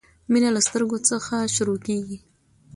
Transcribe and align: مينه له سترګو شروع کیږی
مينه 0.31 0.49
له 0.55 0.61
سترګو 0.67 0.97
شروع 1.55 1.77
کیږی 1.85 2.17